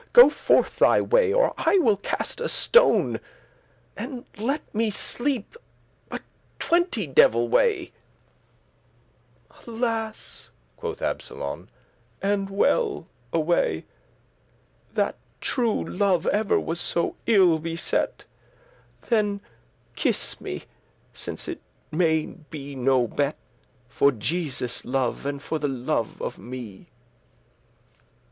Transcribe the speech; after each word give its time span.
Go 0.13 0.31
forth 0.31 0.77
thy 0.79 0.99
way, 0.99 1.31
or 1.31 1.53
I 1.59 1.77
will 1.77 1.97
cast 1.97 2.41
a 2.41 2.49
stone; 2.49 3.19
And 3.95 4.25
let 4.35 4.63
me 4.73 4.89
sleep; 4.89 5.55
*a 6.09 6.21
twenty 6.57 7.05
devil 7.05 7.47
way*. 7.47 7.91
*twenty 7.91 7.91
devils 8.17 9.69
take 9.69 9.75
ye!* 9.75 9.75
"Alas!" 9.75 10.49
quoth 10.75 11.01
Absolon, 11.03 11.69
"and 12.19 12.49
well 12.49 13.05
away! 13.31 13.85
That 14.95 15.17
true 15.39 15.85
love 15.87 16.25
ever 16.25 16.59
was 16.59 16.79
so 16.81 17.15
ill 17.27 17.59
beset: 17.59 18.25
Then 19.03 19.39
kiss 19.95 20.41
me, 20.41 20.63
since 21.13 21.45
that 21.45 21.51
it 21.51 21.61
may 21.91 22.25
be 22.25 22.75
no 22.75 23.07
bet*, 23.07 23.17
*better 23.35 23.37
For 23.87 24.11
Jesus' 24.11 24.83
love, 24.83 25.27
and 25.27 25.43
for 25.43 25.59
the 25.59 25.67
love 25.67 26.19
of 26.23 26.39
me." 26.39 26.89